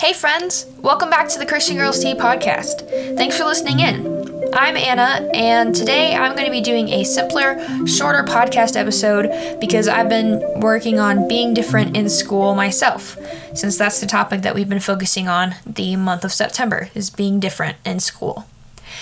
Hey, 0.00 0.12
friends! 0.12 0.64
Welcome 0.78 1.10
back 1.10 1.28
to 1.30 1.40
the 1.40 1.44
Christian 1.44 1.76
Girls 1.76 1.98
Tea 1.98 2.14
podcast. 2.14 2.88
Thanks 3.16 3.36
for 3.36 3.42
listening 3.42 3.80
in. 3.80 4.54
I'm 4.54 4.76
Anna, 4.76 5.28
and 5.34 5.74
today 5.74 6.14
I'm 6.14 6.36
going 6.36 6.44
to 6.44 6.52
be 6.52 6.60
doing 6.60 6.88
a 6.90 7.02
simpler, 7.02 7.58
shorter 7.84 8.22
podcast 8.22 8.76
episode 8.76 9.58
because 9.58 9.88
I've 9.88 10.08
been 10.08 10.60
working 10.60 11.00
on 11.00 11.26
being 11.26 11.52
different 11.52 11.96
in 11.96 12.08
school 12.08 12.54
myself, 12.54 13.18
since 13.56 13.76
that's 13.76 13.98
the 13.98 14.06
topic 14.06 14.42
that 14.42 14.54
we've 14.54 14.68
been 14.68 14.78
focusing 14.78 15.26
on 15.26 15.56
the 15.66 15.96
month 15.96 16.24
of 16.24 16.32
September, 16.32 16.90
is 16.94 17.10
being 17.10 17.40
different 17.40 17.76
in 17.84 17.98
school. 17.98 18.46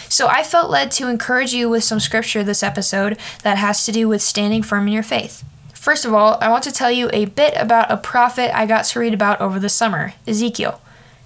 So 0.09 0.29
I 0.29 0.43
felt 0.43 0.71
led 0.71 0.91
to 0.93 1.11
encourage 1.11 1.53
you 1.53 1.69
with 1.69 1.85
some 1.85 2.01
scripture 2.01 2.43
this 2.43 2.63
episode 2.63 3.19
that 3.43 3.59
has 3.59 3.85
to 3.85 3.93
do 3.93 4.09
with 4.09 4.23
standing 4.23 4.63
firm 4.63 4.87
in 4.87 4.95
your 4.95 5.03
faith. 5.03 5.45
First 5.75 6.07
of 6.07 6.15
all, 6.15 6.39
I 6.41 6.49
want 6.49 6.65
to 6.65 6.73
tell 6.73 6.91
you 6.91 7.11
a 7.13 7.27
bit 7.27 7.53
about 7.59 7.91
a 7.91 7.99
prophet 7.99 8.51
I 8.59 8.65
got 8.65 8.87
to 8.87 8.99
read 8.99 9.13
about 9.13 9.43
over 9.43 9.61
the 9.61 9.69
summer, 9.69 10.15
Ezekiel. 10.27 10.81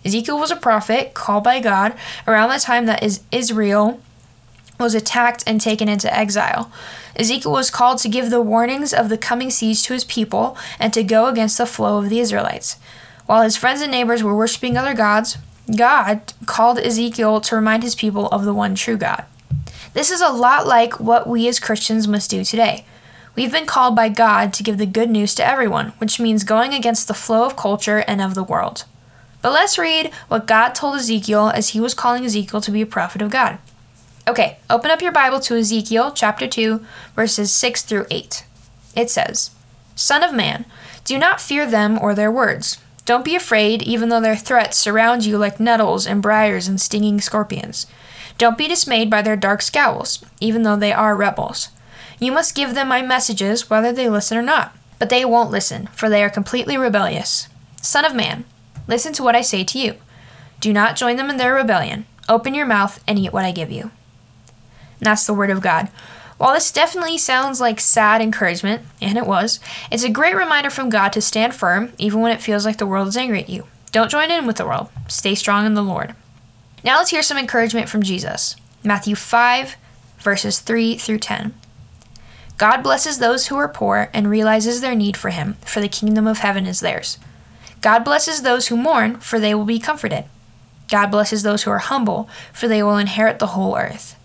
Ezekiel 0.05 0.39
was 0.39 0.51
a 0.51 0.57
prophet 0.57 1.14
called 1.14 1.45
by 1.45 1.61
God 1.61 1.95
around 2.27 2.50
the 2.50 2.58
time 2.58 2.86
that 2.86 3.03
Israel 3.31 4.00
was 4.79 4.95
attacked 4.95 5.45
and 5.46 5.61
taken 5.61 5.89
into 5.89 6.14
exile. 6.17 6.72
Ezekiel 7.17 7.53
was 7.53 7.71
called 7.71 7.99
to 7.99 8.08
give 8.08 8.31
the 8.31 8.41
warnings 8.41 8.94
of 8.94 9.08
the 9.08 9.18
coming 9.18 9.50
siege 9.50 9.82
to 9.82 9.93
his 9.93 10.05
people 10.05 10.57
and 10.79 10.93
to 10.94 11.03
go 11.03 11.27
against 11.27 11.58
the 11.58 11.67
flow 11.67 11.99
of 11.99 12.08
the 12.08 12.21
Israelites. 12.21 12.79
While 13.27 13.43
his 13.43 13.57
friends 13.57 13.82
and 13.82 13.93
neighbors 13.93 14.22
were 14.22 14.36
worshiping 14.36 14.77
other 14.77 14.94
gods, 14.94 15.36
God 15.77 16.32
called 16.46 16.79
Ezekiel 16.79 17.41
to 17.43 17.55
remind 17.55 17.82
his 17.82 17.94
people 17.94 18.27
of 18.29 18.44
the 18.44 18.55
one 18.55 18.75
true 18.75 18.96
God. 18.96 19.25
This 19.93 20.11
is 20.11 20.21
a 20.21 20.30
lot 20.30 20.67
like 20.67 20.99
what 20.99 21.29
we 21.29 21.46
as 21.46 21.61
Christians 21.61 22.08
must 22.08 22.30
do 22.30 22.43
today. 22.43 22.85
We've 23.36 23.53
been 23.53 23.67
called 23.67 23.94
by 23.94 24.08
God 24.08 24.53
to 24.55 24.63
give 24.63 24.79
the 24.79 24.86
good 24.86 25.11
news 25.11 25.35
to 25.36 25.46
everyone, 25.46 25.89
which 25.99 26.19
means 26.19 26.43
going 26.43 26.75
against 26.75 27.07
the 27.07 27.14
flow 27.14 27.44
of 27.44 27.57
culture 27.57 27.99
and 28.08 28.21
of 28.21 28.35
the 28.35 28.43
world. 28.43 28.85
But 29.43 29.53
let's 29.53 29.79
read 29.79 30.12
what 30.29 30.46
God 30.46 30.75
told 30.75 30.96
Ezekiel 30.96 31.49
as 31.49 31.71
he 31.71 31.80
was 31.80 31.94
calling 31.94 32.25
Ezekiel 32.25 32.61
to 32.61 32.70
be 32.70 32.83
a 32.83 32.86
prophet 32.86 33.22
of 33.22 33.30
God. 33.30 33.58
Okay, 34.28 34.58
open 34.69 34.91
up 34.91 35.00
your 35.00 35.12
Bible 35.12 35.41
to 35.41 35.56
Ezekiel 35.56 36.12
chapter 36.12 36.46
2, 36.46 36.84
verses 37.16 37.50
6 37.52 37.83
through 37.83 38.06
8. 38.11 38.44
It 38.94 39.11
says, 39.11 39.50
Son 39.94 40.22
of 40.22 40.34
man, 40.34 40.66
do 41.05 41.18
not 41.18 41.41
fear 41.41 41.68
them 41.68 41.98
or 41.98 42.14
their 42.14 42.30
words. 42.30 42.78
Don't 43.06 43.24
be 43.24 43.34
afraid, 43.34 43.83
even 43.83 44.08
though 44.08 44.20
their 44.20 44.36
threats 44.36 44.77
surround 44.77 45.24
you 45.24 45.38
like 45.38 45.58
nettles 45.58 46.06
and 46.06 46.22
briars 46.22 46.68
and 46.68 46.80
stinging 46.80 47.20
scorpions. 47.20 47.86
Don't 48.38 48.58
be 48.58 48.68
dismayed 48.68 49.11
by 49.11 49.20
their 49.20 49.36
dark 49.36 49.62
scowls, 49.62 50.24
even 50.41 50.62
though 50.62 50.77
they 50.77 50.92
are 50.92 51.16
rebels. 51.16 51.70
You 52.18 52.30
must 52.30 52.55
give 52.55 52.74
them 52.74 52.88
my 52.88 53.02
messages, 53.02 53.68
whether 53.68 53.92
they 53.92 54.08
listen 54.08 54.38
or 54.38 54.42
not. 54.42 54.77
But 54.98 55.08
they 55.08 55.24
won't 55.24 55.50
listen, 55.50 55.88
for 55.88 56.08
they 56.08 56.22
are 56.22 56.30
completely 56.30 56.77
rebellious. 56.77 57.48
Son 57.83 58.05
of 58.05 58.14
man, 58.14 58.44
Listen 58.91 59.12
to 59.12 59.22
what 59.22 59.36
I 59.36 59.41
say 59.41 59.62
to 59.62 59.78
you. 59.78 59.94
Do 60.58 60.72
not 60.72 60.96
join 60.96 61.14
them 61.14 61.30
in 61.30 61.36
their 61.36 61.55
rebellion. 61.55 62.06
Open 62.28 62.55
your 62.55 62.66
mouth 62.66 63.02
and 63.06 63.20
eat 63.20 63.33
what 63.33 63.44
I 63.44 63.52
give 63.52 63.70
you. 63.70 63.83
And 63.83 65.06
that's 65.06 65.27
the 65.27 65.33
word 65.33 65.48
of 65.50 65.60
God. 65.60 65.91
While 66.38 66.55
this 66.55 66.72
definitely 66.72 67.16
sounds 67.16 67.61
like 67.61 67.78
sad 67.78 68.20
encouragement, 68.20 68.83
and 69.00 69.16
it 69.16 69.27
was, 69.27 69.61
it's 69.92 70.02
a 70.02 70.11
great 70.11 70.34
reminder 70.34 70.70
from 70.70 70.91
God 70.91 71.12
to 71.12 71.20
stand 71.20 71.55
firm 71.55 71.92
even 71.98 72.20
when 72.20 72.33
it 72.33 72.42
feels 72.42 72.66
like 72.66 72.78
the 72.78 72.86
world 72.86 73.06
is 73.06 73.16
angry 73.16 73.41
at 73.41 73.48
you. 73.48 73.68
Don't 73.92 74.11
join 74.11 74.28
in 74.28 74.44
with 74.44 74.56
the 74.56 74.66
world. 74.66 74.88
Stay 75.06 75.36
strong 75.36 75.66
in 75.66 75.74
the 75.74 75.83
Lord. 75.83 76.16
Now 76.83 76.98
let's 76.98 77.11
hear 77.11 77.22
some 77.22 77.38
encouragement 77.38 77.88
from 77.88 78.02
Jesus. 78.02 78.56
Matthew 78.83 79.14
5, 79.14 79.77
verses 80.18 80.58
3 80.58 80.96
through 80.96 81.18
10. 81.18 81.55
God 82.58 82.83
blesses 82.83 83.18
those 83.18 83.46
who 83.46 83.56
are 83.56 83.68
poor 83.68 84.11
and 84.12 84.28
realizes 84.28 84.80
their 84.80 84.96
need 84.96 85.16
for 85.16 85.30
Him, 85.30 85.58
for 85.64 85.80
the 85.80 85.88
kingdom 85.88 86.27
of 86.27 86.38
heaven 86.38 86.66
is 86.66 86.80
theirs. 86.80 87.18
God 87.81 88.05
blesses 88.05 88.42
those 88.42 88.69
who 88.69 88.77
mourn, 88.77 89.17
for 89.20 89.39
they 89.39 89.55
will 89.55 89.64
be 89.64 89.78
comforted. 89.78 90.25
God 90.89 91.06
blesses 91.06 91.42
those 91.42 91.62
who 91.62 91.70
are 91.70 91.78
humble, 91.78 92.28
for 92.53 92.69
they 92.69 92.83
will 92.83 92.98
inherit 92.98 93.39
the 93.39 93.48
whole 93.48 93.77
earth. 93.77 94.17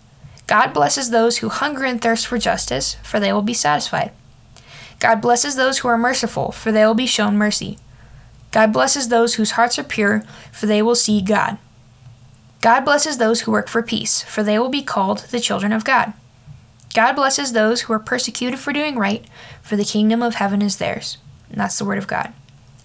God 0.46 0.72
blesses 0.72 1.10
those 1.10 1.38
who 1.38 1.48
hunger 1.48 1.84
and 1.84 2.00
thirst 2.00 2.26
for 2.26 2.38
justice, 2.38 2.96
for 3.02 3.18
they 3.18 3.32
will 3.32 3.42
be 3.42 3.54
satisfied. 3.54 4.12
God 4.98 5.20
blesses 5.20 5.56
those 5.56 5.78
who 5.78 5.88
are 5.88 5.98
merciful, 5.98 6.52
for 6.52 6.72
they 6.72 6.84
will 6.84 6.94
be 6.94 7.06
shown 7.06 7.36
mercy. 7.36 7.78
God 8.50 8.72
blesses 8.72 9.08
those 9.08 9.34
whose 9.34 9.52
hearts 9.52 9.78
are 9.78 9.84
pure, 9.84 10.22
for 10.52 10.66
they 10.66 10.82
will 10.82 10.94
see 10.94 11.20
God. 11.20 11.58
God 12.60 12.80
blesses 12.84 13.18
those 13.18 13.42
who 13.42 13.52
work 13.52 13.68
for 13.68 13.82
peace, 13.82 14.22
for 14.22 14.42
they 14.42 14.58
will 14.58 14.68
be 14.68 14.82
called 14.82 15.18
the 15.30 15.40
children 15.40 15.72
of 15.72 15.84
God. 15.84 16.12
God 16.94 17.12
blesses 17.12 17.52
those 17.52 17.82
who 17.82 17.92
are 17.92 17.98
persecuted 17.98 18.58
for 18.58 18.72
doing 18.72 18.96
right, 18.96 19.24
for 19.60 19.76
the 19.76 19.84
kingdom 19.84 20.22
of 20.22 20.36
heaven 20.36 20.62
is 20.62 20.78
theirs. 20.78 21.18
And 21.50 21.60
that's 21.60 21.78
the 21.78 21.84
word 21.84 21.98
of 21.98 22.06
God. 22.06 22.32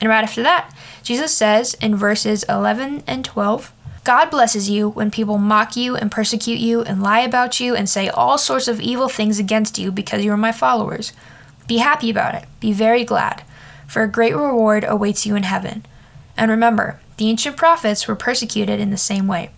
And 0.02 0.10
right 0.10 0.24
after 0.24 0.42
that, 0.42 0.74
Jesus 1.04 1.34
says 1.34 1.76
in 1.76 1.96
verses 1.96 2.44
11 2.50 3.04
and 3.08 3.24
12, 3.24 3.72
God 4.04 4.32
blesses 4.32 4.68
you 4.68 4.90
when 4.90 5.12
people 5.12 5.38
mock 5.38 5.78
you 5.78 5.96
and 5.96 6.12
persecute 6.12 6.60
you 6.60 6.82
and 6.82 7.04
lie 7.04 7.20
about 7.20 7.60
you 7.60 7.76
and 7.76 7.88
say 7.88 8.10
all 8.10 8.40
sorts 8.40 8.68
of 8.68 8.82
evil 8.82 9.08
things 9.08 9.38
against 9.38 9.78
you 9.78 9.92
because 9.92 10.26
you 10.26 10.32
are 10.32 10.38
my 10.38 10.52
followers. 10.52 11.14
Be 11.68 11.78
happy 11.78 12.10
about 12.10 12.34
it. 12.34 12.46
Be 12.60 12.74
very 12.74 13.06
glad, 13.06 13.44
for 13.88 14.02
a 14.02 14.12
great 14.12 14.36
reward 14.36 14.84
awaits 14.88 15.28
you 15.28 15.36
in 15.36 15.44
heaven. 15.44 15.86
And 16.36 16.50
remember, 16.50 17.00
the 17.18 17.30
ancient 17.30 17.58
prophets 17.58 18.08
were 18.08 18.16
persecuted 18.16 18.80
in 18.80 18.90
the 18.90 18.98
same 18.98 19.28
way. 19.28 19.52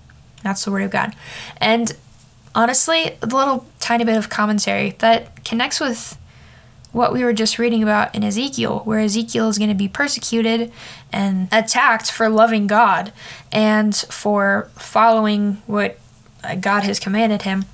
That's 0.44 0.66
the 0.66 0.72
word 0.72 0.84
of 0.84 0.92
God. 0.92 1.16
And 1.58 1.96
honestly, 2.54 3.18
a 3.22 3.26
little 3.26 3.66
tiny 3.80 4.04
bit 4.04 4.18
of 4.18 4.30
commentary 4.30 4.92
that 5.00 5.46
connects 5.46 5.80
with 5.80 6.18
what 6.94 7.12
we 7.12 7.24
were 7.24 7.34
just 7.34 7.60
reading 7.60 7.84
about 7.84 8.16
in 8.16 8.24
Ezekiel, 8.24 8.82
where 8.86 9.00
Ezekiel 9.00 9.50
is 9.50 9.58
going 9.58 9.70
to 9.70 9.76
be 9.76 9.90
persecuted 9.90 10.72
and 11.12 11.50
attacked 11.52 12.10
for 12.10 12.30
loving 12.30 12.68
God 12.68 13.12
and 13.52 13.94
for 13.96 14.70
following 14.76 15.62
what 15.66 16.00
God 16.62 16.84
has 16.84 17.00
commanded 17.00 17.42
him. 17.42 17.66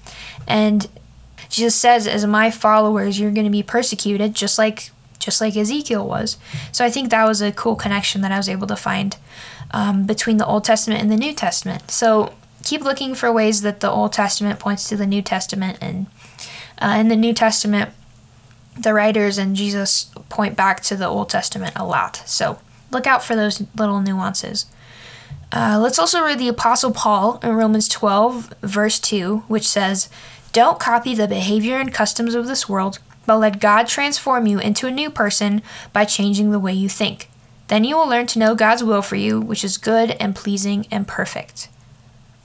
And 0.47 0.87
Jesus 1.49 1.75
says, 1.75 2.07
as 2.07 2.25
my 2.25 2.49
followers, 2.49 3.19
you're 3.19 3.31
going 3.31 3.45
to 3.45 3.51
be 3.51 3.63
persecuted 3.63 4.33
just 4.33 4.57
like 4.57 4.91
just 5.19 5.41
like 5.41 5.57
Ezekiel 5.57 6.07
was. 6.07 6.37
So 6.71 6.85
I 6.85 6.89
think 6.89 7.09
that 7.09 7.27
was 7.27 7.41
a 7.41 7.51
cool 7.51 7.75
connection 7.75 8.21
that 8.21 8.31
I 8.31 8.37
was 8.37 8.47
able 8.47 8.67
to 8.67 8.77
find 8.77 9.17
um, 9.71 10.05
between 10.05 10.37
the 10.37 10.45
Old 10.45 10.63
Testament 10.63 11.01
and 11.01 11.11
the 11.11 11.17
New 11.17 11.33
Testament. 11.33 11.91
So 11.91 12.33
keep 12.63 12.81
looking 12.81 13.13
for 13.15 13.29
ways 13.29 13.61
that 13.61 13.81
the 13.81 13.91
Old 13.91 14.13
Testament 14.13 14.59
points 14.59 14.87
to 14.87 14.95
the 14.95 15.05
New 15.05 15.21
Testament, 15.21 15.77
and 15.81 16.07
uh, 16.81 16.95
in 16.97 17.09
the 17.09 17.17
New 17.17 17.33
Testament, 17.33 17.91
the 18.77 18.93
writers 18.93 19.37
and 19.37 19.55
Jesus 19.55 20.05
point 20.29 20.55
back 20.55 20.81
to 20.83 20.95
the 20.95 21.07
Old 21.07 21.29
Testament 21.29 21.73
a 21.75 21.85
lot. 21.85 22.23
So 22.25 22.59
look 22.91 23.07
out 23.07 23.23
for 23.23 23.35
those 23.35 23.63
little 23.75 24.01
nuances. 24.01 24.65
Uh, 25.51 25.79
let's 25.81 25.99
also 25.99 26.23
read 26.23 26.39
the 26.39 26.47
Apostle 26.47 26.91
Paul 26.91 27.39
in 27.41 27.53
Romans 27.53 27.87
12, 27.87 28.53
verse 28.61 28.99
2, 28.99 29.43
which 29.47 29.67
says, 29.67 30.09
Don't 30.53 30.79
copy 30.79 31.15
the 31.15 31.27
behavior 31.27 31.77
and 31.77 31.93
customs 31.93 32.35
of 32.35 32.47
this 32.47 32.69
world, 32.69 32.99
but 33.25 33.37
let 33.37 33.59
God 33.59 33.87
transform 33.87 34.45
you 34.45 34.59
into 34.59 34.85
a 34.85 34.91
new 34.91 35.09
person 35.09 35.61
by 35.91 36.05
changing 36.05 36.51
the 36.51 36.59
way 36.59 36.73
you 36.73 36.87
think. 36.87 37.29
Then 37.67 37.83
you 37.83 37.95
will 37.95 38.07
learn 38.07 38.27
to 38.27 38.39
know 38.39 38.55
God's 38.55 38.83
will 38.83 39.01
for 39.01 39.15
you, 39.15 39.39
which 39.39 39.63
is 39.63 39.77
good 39.77 40.11
and 40.19 40.35
pleasing 40.35 40.87
and 40.91 41.07
perfect. 41.07 41.69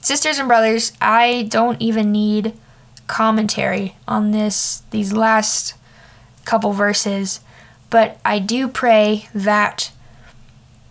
Sisters 0.01 0.37
and 0.37 0.47
brothers, 0.47 0.93
I 1.01 1.47
don't 1.49 1.81
even 1.81 2.11
need 2.11 2.53
commentary 3.07 3.95
on 4.07 4.31
this 4.31 4.81
these 4.91 5.13
last 5.13 5.75
couple 6.45 6.71
verses, 6.71 7.41
but 7.89 8.19
I 8.23 8.39
do 8.39 8.67
pray 8.67 9.27
that 9.33 9.91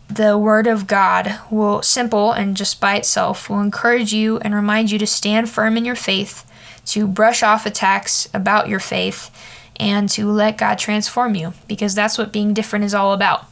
the 0.08 0.36
Word 0.36 0.66
of 0.66 0.86
God 0.86 1.38
will, 1.50 1.80
simple 1.82 2.32
and 2.32 2.56
just 2.56 2.80
by 2.80 2.96
itself, 2.96 3.48
will 3.48 3.60
encourage 3.60 4.12
you 4.12 4.38
and 4.38 4.54
remind 4.54 4.90
you 4.90 4.98
to 4.98 5.06
stand 5.06 5.48
firm 5.48 5.76
in 5.76 5.84
your 5.84 5.96
faith, 5.96 6.48
to 6.86 7.06
brush 7.06 7.42
off 7.42 7.66
attacks 7.66 8.28
about 8.34 8.68
your 8.68 8.80
faith, 8.80 9.30
and 9.76 10.08
to 10.10 10.30
let 10.30 10.58
God 10.58 10.78
transform 10.78 11.34
you, 11.34 11.54
because 11.66 11.94
that's 11.94 12.18
what 12.18 12.32
being 12.32 12.54
different 12.54 12.84
is 12.84 12.94
all 12.94 13.12
about. 13.12 13.46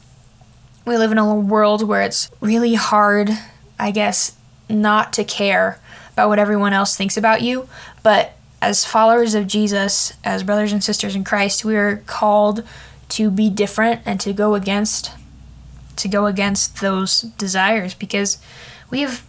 We 0.85 0.97
live 0.97 1.11
in 1.11 1.19
a 1.19 1.35
world 1.35 1.87
where 1.87 2.03
it's 2.03 2.31
really 2.41 2.75
hard, 2.75 3.31
I 3.79 3.91
guess, 3.91 4.37
not 4.69 5.13
to 5.15 5.25
care 5.25 5.81
about 6.13 6.29
what 6.29 6.39
everyone 6.39 6.73
else 6.73 6.97
thinks 6.97 7.17
about 7.17 7.43
you, 7.43 7.69
but 8.03 8.33
as 8.63 8.85
followers 8.85 9.35
of 9.35 9.49
Jesus, 9.49 10.13
as 10.23 10.45
brothers 10.45 10.73
and 10.73 10.83
sisters 10.83 11.17
in 11.17 11.25
Christ, 11.25 11.65
we 11.65 11.77
are 11.77 11.97
called 12.07 12.63
to 13.09 13.29
be 13.29 13.51
different 13.51 14.01
and 14.07 14.21
to 14.21 14.33
go 14.33 14.55
against 14.55 15.11
to 15.97 16.09
go 16.09 16.25
against 16.25 16.81
those 16.81 17.21
desires 17.21 17.93
because 17.93 18.39
we 18.89 19.01
have 19.01 19.25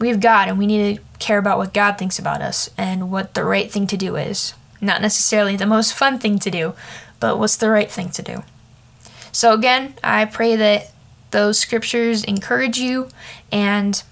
we 0.00 0.08
have 0.08 0.20
God 0.20 0.48
and 0.48 0.58
we 0.58 0.66
need 0.66 0.96
to 0.96 1.02
care 1.18 1.38
about 1.38 1.58
what 1.58 1.74
God 1.74 1.98
thinks 1.98 2.18
about 2.18 2.40
us 2.40 2.70
and 2.78 3.10
what 3.10 3.34
the 3.34 3.44
right 3.44 3.70
thing 3.70 3.86
to 3.88 3.96
do 3.96 4.16
is. 4.16 4.54
Not 4.80 5.02
necessarily 5.02 5.56
the 5.56 5.66
most 5.66 5.92
fun 5.92 6.18
thing 6.18 6.38
to 6.38 6.50
do, 6.50 6.72
but 7.20 7.38
what's 7.38 7.58
the 7.58 7.68
right 7.68 7.90
thing 7.90 8.08
to 8.08 8.22
do. 8.22 8.42
So 9.32 9.52
again, 9.52 9.94
I 10.02 10.24
pray 10.24 10.56
that 10.56 10.90
those 11.30 11.58
scriptures 11.58 12.24
encourage 12.24 12.78
you 12.78 13.08
and 13.52 14.02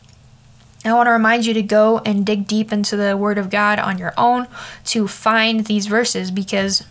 I 0.84 0.92
want 0.92 1.08
to 1.08 1.12
remind 1.12 1.44
you 1.44 1.54
to 1.54 1.62
go 1.62 1.98
and 2.04 2.24
dig 2.24 2.46
deep 2.46 2.72
into 2.72 2.96
the 2.96 3.16
Word 3.16 3.36
of 3.36 3.50
God 3.50 3.78
on 3.78 3.98
your 3.98 4.14
own 4.16 4.46
to 4.86 5.08
find 5.08 5.66
these 5.66 5.86
verses 5.86 6.30
because 6.30 6.84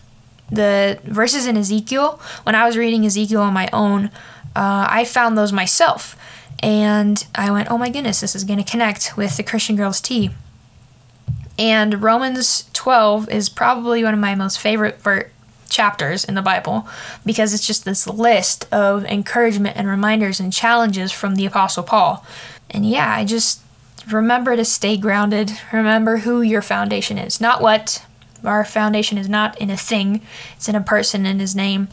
the 0.51 0.99
verses 1.03 1.47
in 1.47 1.57
Ezekiel, 1.57 2.19
when 2.43 2.55
I 2.55 2.65
was 2.65 2.77
reading 2.77 3.05
Ezekiel 3.05 3.41
on 3.41 3.53
my 3.53 3.69
own, 3.71 4.05
uh, 4.55 4.87
I 4.89 5.05
found 5.05 5.37
those 5.37 5.53
myself. 5.53 6.17
And 6.59 7.25
I 7.35 7.51
went, 7.51 7.69
oh 7.69 7.77
my 7.77 7.89
goodness, 7.89 8.21
this 8.21 8.35
is 8.35 8.43
going 8.43 8.61
to 8.61 8.69
connect 8.69 9.15
with 9.15 9.37
the 9.37 9.43
Christian 9.43 9.75
Girls 9.75 10.01
Tea. 10.01 10.31
And 11.59 12.01
Romans 12.01 12.69
12 12.73 13.29
is 13.29 13.49
probably 13.49 14.03
one 14.03 14.13
of 14.13 14.19
my 14.19 14.35
most 14.35 14.59
favorite 14.59 14.99
ver- 15.01 15.29
chapters 15.69 16.23
in 16.23 16.35
the 16.35 16.41
Bible 16.41 16.87
because 17.25 17.53
it's 17.53 17.65
just 17.65 17.85
this 17.85 18.07
list 18.07 18.71
of 18.73 19.05
encouragement 19.05 19.77
and 19.77 19.87
reminders 19.87 20.39
and 20.39 20.51
challenges 20.51 21.11
from 21.11 21.35
the 21.35 21.45
Apostle 21.45 21.83
Paul. 21.83 22.25
And 22.69 22.87
yeah, 22.87 23.13
I 23.13 23.25
just 23.25 23.61
remember 24.11 24.55
to 24.55 24.65
stay 24.65 24.97
grounded. 24.97 25.51
Remember 25.71 26.17
who 26.17 26.41
your 26.41 26.61
foundation 26.61 27.17
is, 27.17 27.41
not 27.41 27.61
what. 27.61 28.03
Our 28.43 28.63
foundation 28.63 29.17
is 29.17 29.27
not 29.27 29.59
in 29.59 29.69
a 29.69 29.77
thing, 29.77 30.21
it's 30.55 30.69
in 30.69 30.75
a 30.75 30.81
person, 30.81 31.25
and 31.25 31.41
his 31.41 31.55
name 31.55 31.87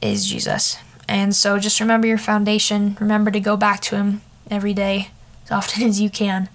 is 0.00 0.26
Jesus. 0.26 0.78
And 1.06 1.36
so 1.36 1.58
just 1.58 1.80
remember 1.80 2.06
your 2.06 2.18
foundation. 2.18 2.96
Remember 2.98 3.30
to 3.30 3.40
go 3.40 3.56
back 3.56 3.80
to 3.82 3.96
him 3.96 4.22
every 4.50 4.72
day 4.72 5.10
as 5.44 5.50
often 5.50 5.82
as 5.88 6.00
you 6.00 6.10
can. 6.10 6.48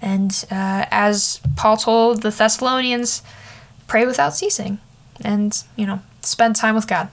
And 0.00 0.32
uh, 0.50 0.86
as 0.90 1.40
Paul 1.56 1.76
told 1.76 2.22
the 2.22 2.30
Thessalonians, 2.30 3.22
pray 3.86 4.06
without 4.06 4.34
ceasing 4.34 4.78
and, 5.22 5.62
you 5.76 5.86
know, 5.86 6.00
spend 6.22 6.56
time 6.56 6.74
with 6.74 6.86
God. 6.86 7.08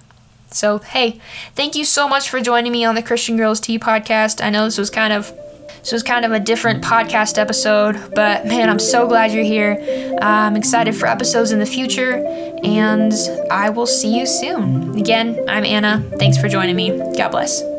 So, 0.52 0.78
hey, 0.78 1.20
thank 1.56 1.76
you 1.76 1.84
so 1.84 2.08
much 2.08 2.30
for 2.30 2.40
joining 2.40 2.72
me 2.72 2.86
on 2.86 2.96
the 2.96 3.02
Christian 3.02 3.36
Girls 3.36 3.60
Tea 3.60 3.80
podcast. 3.80 4.44
I 4.44 4.50
know 4.50 4.66
this 4.66 4.78
was 4.78 4.90
kind 4.90 5.12
of 5.12 5.34
this 5.84 5.94
it's 5.94 6.04
kind 6.04 6.26
of 6.26 6.32
a 6.32 6.40
different 6.40 6.84
podcast 6.84 7.38
episode, 7.38 7.96
but 8.16 8.46
man, 8.46 8.70
I'm 8.70 8.80
so 8.80 9.08
glad 9.08 9.32
you're 9.32 9.44
here. 9.44 9.78
I'm 10.22 10.56
excited 10.56 10.96
for 10.96 11.06
episodes 11.06 11.52
in 11.52 11.60
the 11.60 11.66
future, 11.66 12.26
and 12.64 13.14
I 13.52 13.70
will 13.70 13.88
see 13.88 14.18
you 14.18 14.26
soon. 14.26 14.98
Again, 14.98 15.40
I'm 15.48 15.64
Anna. 15.64 16.04
Thanks 16.18 16.38
for 16.38 16.48
joining 16.48 16.76
me. 16.76 16.98
God 17.16 17.30
bless. 17.30 17.75